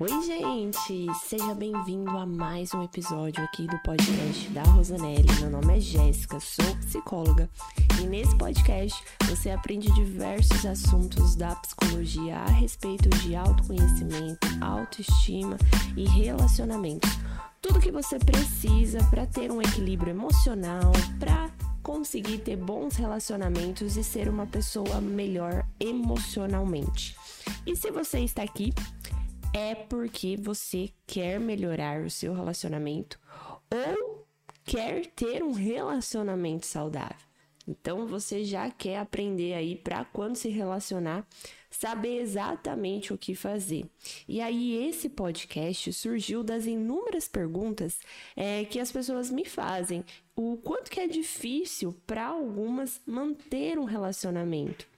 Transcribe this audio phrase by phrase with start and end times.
[0.00, 1.06] Oi, gente!
[1.24, 5.32] Seja bem-vindo a mais um episódio aqui do podcast da Rosanelli.
[5.38, 7.48] Meu nome é Jéssica, sou psicóloga
[8.02, 15.56] e nesse podcast você aprende diversos assuntos da psicologia a respeito de autoconhecimento, autoestima
[15.96, 17.10] e relacionamentos.
[17.62, 20.90] Tudo que você precisa para ter um equilíbrio emocional,
[21.20, 21.48] para
[21.84, 27.16] conseguir ter bons relacionamentos e ser uma pessoa melhor emocionalmente.
[27.64, 28.74] E se você está aqui,
[29.54, 33.20] é porque você quer melhorar o seu relacionamento
[33.70, 34.26] ou
[34.64, 37.16] quer ter um relacionamento saudável.
[37.66, 41.24] Então você já quer aprender aí para quando se relacionar,
[41.70, 43.86] saber exatamente o que fazer.
[44.28, 48.00] E aí esse podcast surgiu das inúmeras perguntas
[48.34, 53.84] é, que as pessoas me fazem, o quanto que é difícil para algumas manter um
[53.84, 54.93] relacionamento.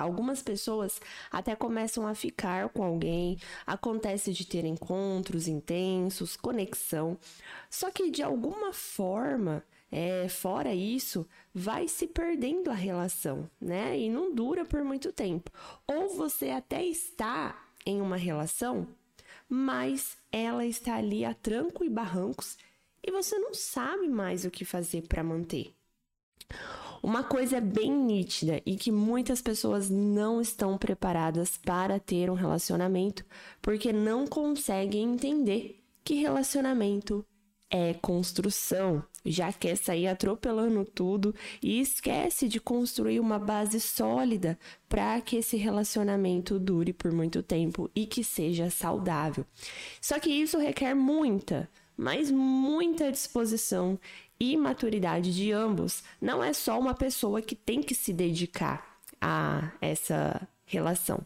[0.00, 1.00] Algumas pessoas
[1.30, 7.18] até começam a ficar com alguém, acontece de ter encontros intensos, conexão,
[7.68, 13.98] só que de alguma forma, é, fora isso, vai se perdendo a relação, né?
[13.98, 15.50] E não dura por muito tempo.
[15.86, 18.88] Ou você até está em uma relação,
[19.48, 22.56] mas ela está ali a tranco e barrancos
[23.02, 25.74] e você não sabe mais o que fazer para manter.
[27.02, 33.24] Uma coisa bem nítida e que muitas pessoas não estão preparadas para ter um relacionamento
[33.62, 37.24] porque não conseguem entender que relacionamento
[37.70, 39.02] é construção.
[39.24, 45.56] Já quer sair atropelando tudo e esquece de construir uma base sólida para que esse
[45.56, 49.44] relacionamento dure por muito tempo e que seja saudável.
[50.00, 53.98] Só que isso requer muita, mas muita disposição
[54.40, 56.02] e maturidade de ambos.
[56.20, 61.20] Não é só uma pessoa que tem que se dedicar a essa relação.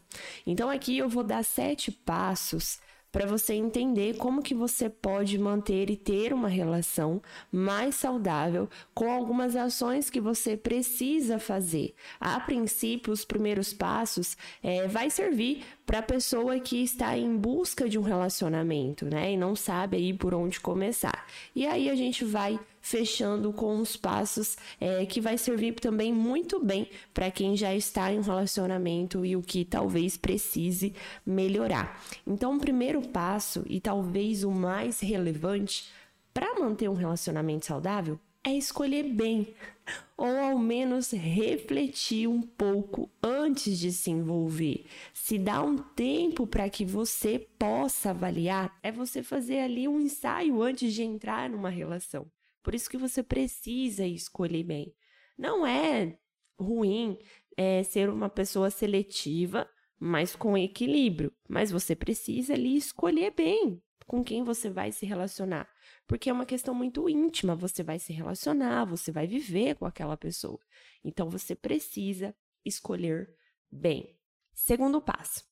[0.45, 2.79] Então aqui eu vou dar sete passos
[3.15, 9.09] para você entender como que você pode manter e ter uma relação mais saudável com
[9.09, 11.95] algumas ações que você precisa fazer.
[12.19, 17.87] A princípio, os primeiros passos é, vai servir para a pessoa que está em busca
[17.87, 21.25] de um relacionamento, né, e não sabe aí por onde começar.
[21.55, 26.63] E aí a gente vai fechando com os passos é, que vai servir também muito
[26.63, 30.93] bem para quem já está em um relacionamento e o que talvez precise
[31.25, 31.99] melhorar.
[32.27, 35.89] Então, o primeiro passo, e talvez o mais relevante
[36.31, 39.55] para manter um relacionamento saudável, é escolher bem,
[40.15, 44.85] ou ao menos refletir um pouco antes de se envolver.
[45.11, 50.61] Se dá um tempo para que você possa avaliar, é você fazer ali um ensaio
[50.61, 52.27] antes de entrar numa relação.
[52.65, 54.91] Por isso que você precisa escolher bem.
[55.37, 56.17] Não é
[56.59, 57.19] ruim
[57.55, 61.31] é, ser uma pessoa seletiva, mas com equilíbrio.
[61.47, 65.69] Mas você precisa ali escolher bem com quem você vai se relacionar.
[66.07, 67.55] Porque é uma questão muito íntima.
[67.55, 70.59] Você vai se relacionar, você vai viver com aquela pessoa.
[71.03, 73.31] Então você precisa escolher
[73.71, 74.17] bem.
[74.55, 75.43] Segundo passo.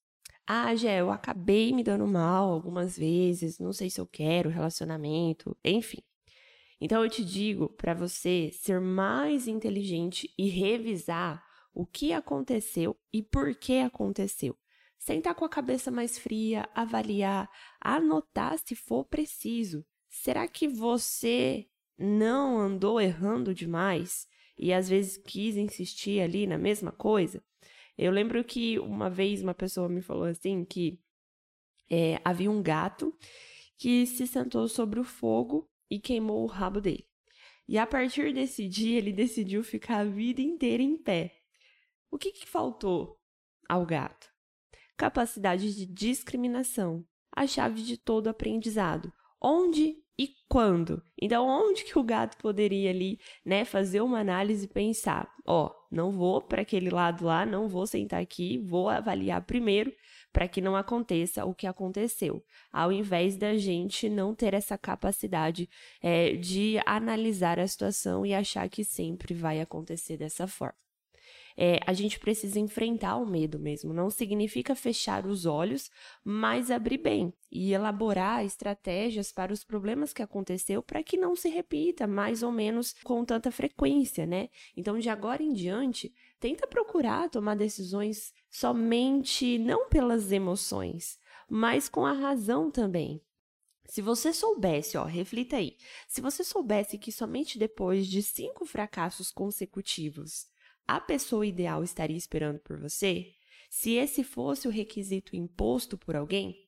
[0.48, 5.56] Ah, Gé, eu acabei me dando mal algumas vezes, não sei se eu quero relacionamento,
[5.64, 6.02] enfim.
[6.84, 11.42] Então eu te digo para você ser mais inteligente e revisar
[11.74, 14.54] o que aconteceu e por que aconteceu.
[15.00, 17.50] Sentar com a cabeça mais fria, avaliar,
[17.80, 19.86] anotar se for preciso.
[20.10, 24.28] Será que você não andou errando demais
[24.60, 27.42] e às vezes quis insistir ali na mesma coisa?
[27.98, 31.00] Eu lembro que uma vez uma pessoa me falou assim que
[31.90, 33.18] é, havia um gato
[33.78, 37.08] que se sentou sobre o fogo e queimou o rabo dele.
[37.68, 41.34] E a partir desse dia, ele decidiu ficar a vida inteira em pé.
[42.12, 43.20] O que, que faltou
[43.68, 44.30] ao gato?
[44.98, 47.06] Capacidade de discriminação,
[47.36, 49.12] a chave de todo aprendizado.
[49.42, 51.02] Onde e quando?
[51.20, 55.76] Então, onde que o gato poderia ali, né, fazer uma análise e pensar, ó, oh,
[55.90, 59.92] não vou para aquele lado lá, não vou sentar aqui, vou avaliar primeiro
[60.34, 65.70] para que não aconteça o que aconteceu, ao invés da gente não ter essa capacidade
[66.02, 70.84] é, de analisar a situação e achar que sempre vai acontecer dessa forma.
[71.56, 73.94] É, a gente precisa enfrentar o medo mesmo.
[73.94, 75.90] Não significa fechar os olhos,
[76.24, 81.50] mas abrir bem e elaborar estratégias para os problemas que aconteceu para que não se
[81.50, 84.50] repita mais ou menos com tanta frequência, né?
[84.76, 86.12] Então, de agora em diante,
[86.44, 91.18] tenta procurar tomar decisões somente não pelas emoções,
[91.50, 93.24] mas com a razão também.
[93.86, 95.78] Se você soubesse, ó, reflita aí.
[96.06, 100.46] Se você soubesse que somente depois de cinco fracassos consecutivos
[100.86, 103.34] a pessoa ideal estaria esperando por você,
[103.70, 106.68] se esse fosse o requisito imposto por alguém,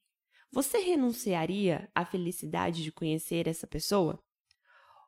[0.49, 4.23] você renunciaria à felicidade de conhecer essa pessoa?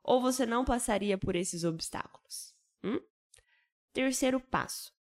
[0.04, 2.54] Ou você não passaria por esses obstáculos?
[2.84, 3.00] Hum?
[3.98, 4.94] Terceiro passo: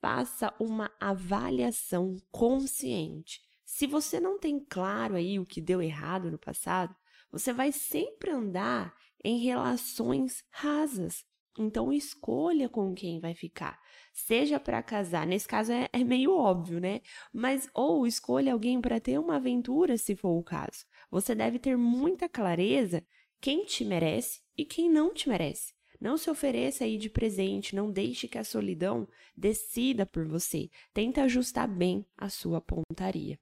[0.00, 3.42] faça uma avaliação consciente.
[3.64, 6.94] Se você não tem claro aí o que deu errado no passado,
[7.32, 11.26] você vai sempre andar em relações rasas.
[11.58, 13.76] Então escolha com quem vai ficar.
[14.12, 17.00] Seja para casar, nesse caso é, é, meio óbvio, né?
[17.32, 20.86] Mas ou escolha alguém para ter uma aventura, se for o caso.
[21.10, 23.04] Você deve ter muita clareza
[23.40, 25.73] quem te merece e quem não te merece.
[26.04, 30.68] Não se ofereça aí de presente, não deixe que a solidão decida por você.
[30.92, 33.40] Tenta ajustar bem a sua pontaria.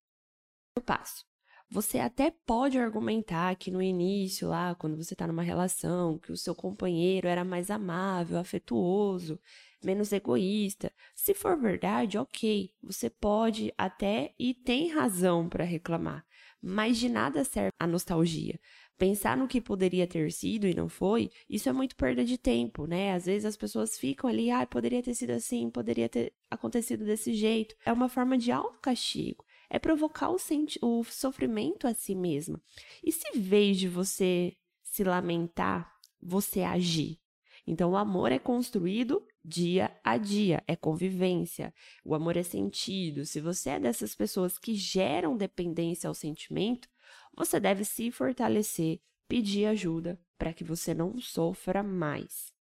[0.79, 1.26] O passo.
[1.69, 6.37] Você até pode argumentar que no início, lá, quando você está numa relação, que o
[6.37, 9.41] seu companheiro era mais amável, afetuoso,
[9.82, 10.93] menos egoísta.
[11.17, 16.25] Se for verdade, ok, você pode até e tem razão para reclamar,
[16.62, 18.61] mas de nada serve a nostalgia.
[18.99, 22.87] Pensar no que poderia ter sido e não foi, isso é muito perda de tempo,
[22.87, 23.12] né?
[23.15, 27.35] Às vezes as pessoas ficam ali, ah, poderia ter sido assim, poderia ter acontecido desse
[27.35, 27.75] jeito.
[27.85, 30.37] É uma forma de autocastigo é provocar o,
[30.83, 32.61] o sofrimento a si mesma.
[33.03, 35.91] E se em vez de você se lamentar,
[36.21, 37.19] você agir?
[37.67, 41.73] Então, o amor é construído dia a dia, é convivência.
[42.05, 43.25] O amor é sentido.
[43.25, 46.87] Se você é dessas pessoas que geram dependência ao sentimento,
[47.34, 52.52] você deve se fortalecer, pedir ajuda para que você não sofra mais.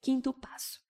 [0.00, 0.80] Quinto passo: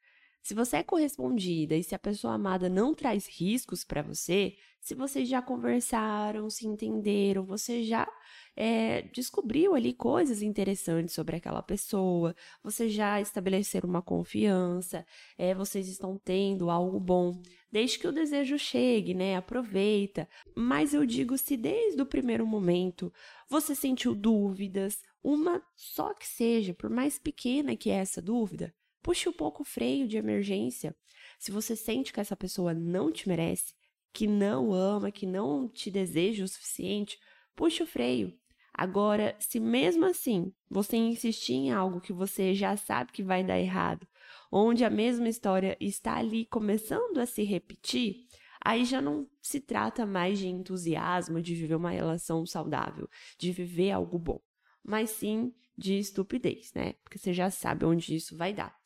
[0.49, 4.95] se você é correspondida e se a pessoa amada não traz riscos para você, se
[4.95, 8.09] vocês já conversaram, se entenderam, você já
[8.57, 12.35] é, descobriu ali coisas interessantes sobre aquela pessoa,
[12.65, 15.05] você já estabeleceram uma confiança,
[15.37, 17.39] é, vocês estão tendo algo bom.
[17.71, 19.37] Desde que o desejo chegue, né?
[19.37, 20.27] Aproveita.
[20.57, 23.13] Mas eu digo se desde o primeiro momento
[23.51, 28.75] você sentiu dúvidas, uma só que seja, por mais pequena que é essa dúvida,
[29.09, 30.95] Puxe um pouco o freio de emergência.
[31.39, 33.73] Se você sente que essa pessoa não te merece,
[34.13, 37.19] que não ama, que não te deseja o suficiente,
[37.57, 38.39] puxe o freio.
[38.71, 43.59] Agora, se mesmo assim você insistir em algo que você já sabe que vai dar
[43.59, 44.07] errado,
[44.53, 48.27] onde a mesma história está ali começando a se repetir,
[48.63, 53.09] aí já não se trata mais de entusiasmo de viver uma relação saudável,
[53.39, 54.41] de viver algo bom,
[54.85, 56.95] mas sim de estupidez, né?
[57.05, 58.78] Porque você já sabe onde isso vai dar.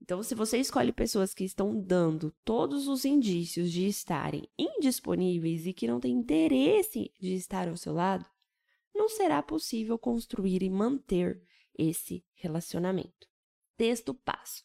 [0.00, 5.72] Então, se você escolhe pessoas que estão dando todos os indícios de estarem indisponíveis e
[5.72, 8.24] que não têm interesse de estar ao seu lado,
[8.94, 11.42] não será possível construir e manter
[11.76, 13.28] esse relacionamento.
[13.76, 14.64] Texto passo.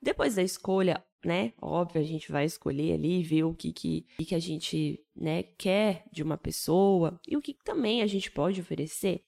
[0.00, 1.52] Depois da escolha, né?
[1.60, 6.04] Óbvio, a gente vai escolher ali, ver o que, que, que a gente né, quer
[6.12, 9.24] de uma pessoa e o que também a gente pode oferecer.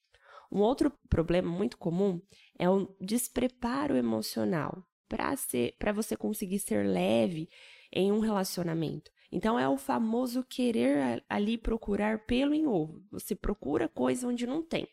[0.51, 2.21] Um outro problema muito comum
[2.59, 7.51] é o despreparo emocional para ser para você conseguir ser leve
[7.93, 9.11] em um relacionamento.
[9.33, 13.03] Então é o famoso querer ali procurar pelo em ovo.
[13.11, 14.89] Você procura coisa onde não tem.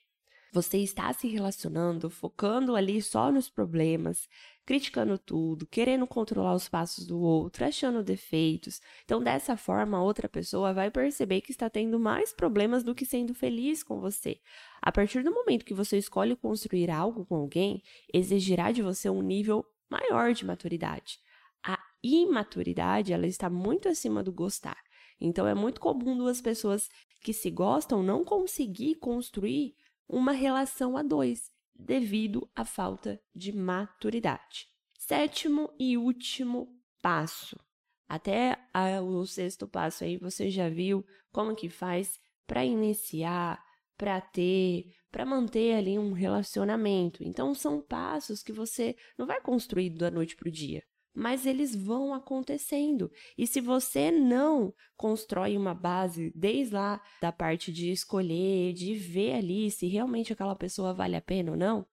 [0.51, 4.27] Você está se relacionando, focando ali só nos problemas,
[4.65, 8.81] criticando tudo, querendo controlar os passos do outro, achando defeitos.
[9.03, 13.05] Então, dessa forma, a outra pessoa vai perceber que está tendo mais problemas do que
[13.05, 14.39] sendo feliz com você.
[14.81, 19.21] A partir do momento que você escolhe construir algo com alguém, exigirá de você um
[19.21, 21.19] nível maior de maturidade.
[21.63, 24.77] A imaturidade, ela está muito acima do gostar.
[25.19, 26.89] Então é muito comum duas pessoas
[27.21, 29.75] que se gostam não conseguir construir
[30.07, 34.67] uma relação a dois devido à falta de maturidade.
[34.97, 37.59] Sétimo e último passo.
[38.07, 43.63] Até a, o sexto passo aí você já viu como que faz para iniciar,
[43.97, 47.23] para ter, para manter ali um relacionamento.
[47.23, 50.83] Então são passos que você não vai construir da noite para o dia,
[51.13, 53.11] mas eles vão acontecendo.
[53.37, 59.35] E se você não constrói uma base desde lá da parte de escolher, de ver
[59.35, 61.85] ali se realmente aquela pessoa vale a pena ou não,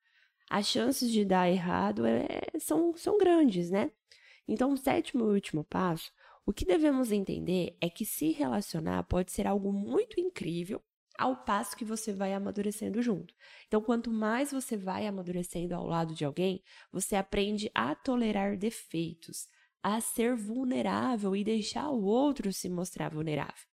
[0.51, 2.29] as chances de dar errado é,
[2.59, 3.91] são, são grandes, né?
[4.47, 6.13] Então, o sétimo e último passo,
[6.45, 10.83] o que devemos entender é que se relacionar pode ser algo muito incrível
[11.19, 13.35] ao passo que você vai amadurecendo junto.
[13.67, 19.47] Então, quanto mais você vai amadurecendo ao lado de alguém, você aprende a tolerar defeitos,
[19.83, 23.67] a ser vulnerável e deixar o outro se mostrar vulnerável,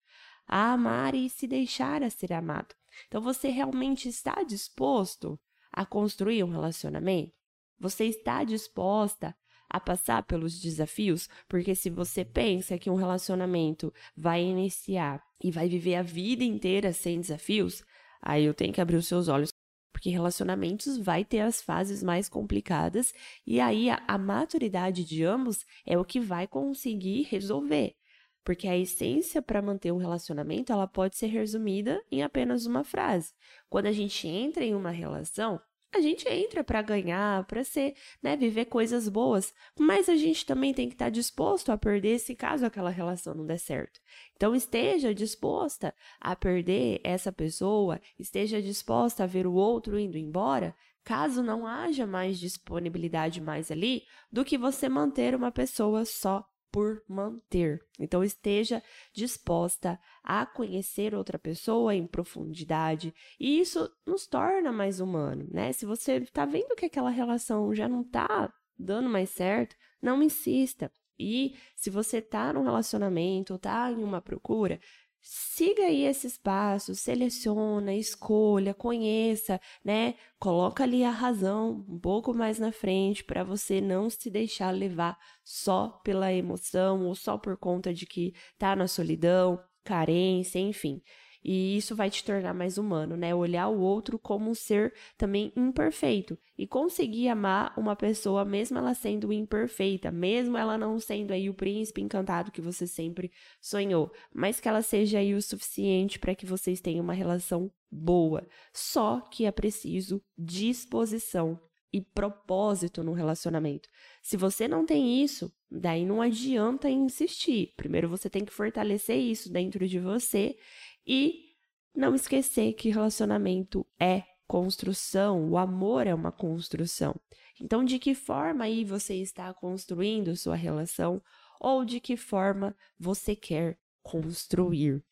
[0.47, 2.75] a amar e se deixar a ser amado.
[3.07, 5.39] Então, você realmente está disposto
[5.71, 7.33] a construir um relacionamento?
[7.79, 9.35] Você está disposta
[9.71, 15.69] a passar pelos desafios, porque se você pensa que um relacionamento vai iniciar e vai
[15.69, 17.83] viver a vida inteira sem desafios,
[18.21, 19.49] aí eu tenho que abrir os seus olhos
[19.93, 23.13] porque relacionamentos vai ter as fases mais complicadas
[23.45, 27.95] e aí a, a, maturidade de ambos é o que vai conseguir resolver.
[28.43, 33.31] Porque a essência para manter um relacionamento, ela pode ser resumida em apenas uma frase.
[33.69, 35.61] Quando a gente entra em uma relação,
[35.93, 40.73] a gente entra para ganhar, para ser, né, viver coisas boas, mas a gente também
[40.73, 43.99] tem que estar tá disposto a perder se caso aquela relação não der certo.
[44.35, 50.75] Então esteja disposta a perder essa pessoa, esteja disposta a ver o outro indo embora,
[51.03, 57.03] caso não haja mais disponibilidade mais ali do que você manter uma pessoa só por
[57.07, 57.83] manter.
[57.99, 58.81] Então, esteja
[59.13, 65.71] disposta a conhecer outra pessoa em profundidade, e isso nos torna mais humano, né?
[65.73, 70.91] Se você está vendo que aquela relação já não está dando mais certo, não insista.
[71.19, 74.79] E se você está num relacionamento, está em uma procura,
[75.23, 80.15] Siga aí esses passos, seleciona, escolha, conheça, né?
[80.39, 85.17] Coloca ali a razão um pouco mais na frente para você não se deixar levar
[85.43, 91.01] só pela emoção ou só por conta de que tá na solidão, carência, enfim.
[91.43, 93.33] E isso vai te tornar mais humano, né?
[93.33, 98.93] Olhar o outro como um ser também imperfeito e conseguir amar uma pessoa mesmo ela
[98.93, 104.59] sendo imperfeita, mesmo ela não sendo aí o príncipe encantado que você sempre sonhou, mas
[104.59, 108.47] que ela seja aí o suficiente para que vocês tenham uma relação boa.
[108.71, 111.59] Só que é preciso disposição
[111.93, 113.89] e propósito no relacionamento.
[114.21, 117.73] Se você não tem isso, daí não adianta insistir.
[117.75, 120.55] Primeiro você tem que fortalecer isso dentro de você
[121.05, 121.51] e
[121.95, 127.15] não esquecer que relacionamento é construção, o amor é uma construção.
[127.59, 131.21] Então, de que forma aí você está construindo sua relação
[131.59, 135.03] ou de que forma você quer construir?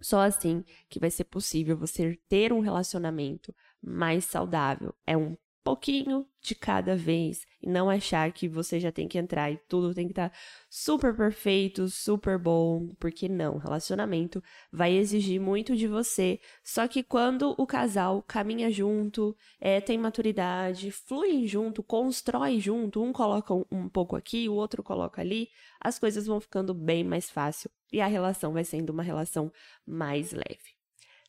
[0.00, 4.94] Só assim que vai ser possível você ter um relacionamento mais saudável.
[5.06, 5.36] É um
[5.68, 9.92] pouquinho de cada vez e não achar que você já tem que entrar e tudo
[9.92, 10.36] tem que estar tá
[10.70, 16.40] super perfeito, super bom, porque não, relacionamento vai exigir muito de você.
[16.64, 23.12] Só que quando o casal caminha junto, é, tem maturidade, flui junto, constrói junto, um
[23.12, 27.28] coloca um, um pouco aqui, o outro coloca ali, as coisas vão ficando bem mais
[27.28, 29.52] fácil e a relação vai sendo uma relação
[29.86, 30.77] mais leve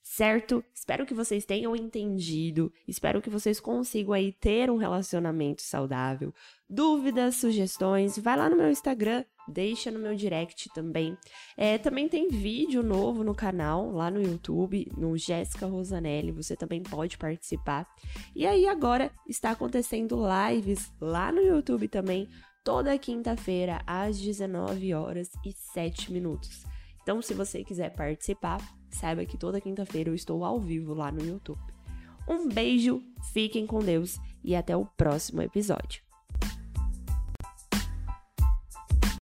[0.10, 0.64] certo?
[0.74, 6.34] Espero que vocês tenham entendido, espero que vocês consigam aí ter um relacionamento saudável.
[6.68, 11.16] Dúvidas, sugestões, vai lá no meu Instagram, deixa no meu direct também.
[11.56, 16.82] É, também tem vídeo novo no canal, lá no YouTube, no Jéssica Rosanelli, você também
[16.82, 17.88] pode participar.
[18.36, 20.18] E aí agora está acontecendo
[20.50, 22.28] lives lá no YouTube também,
[22.64, 26.66] toda quinta-feira às 19 horas e 7 minutos.
[27.04, 28.60] Então, se você quiser participar,
[28.96, 31.60] saiba que toda quinta-feira eu estou ao vivo lá no YouTube.
[32.28, 33.02] Um beijo,
[33.34, 36.09] fiquem com Deus e até o próximo episódio.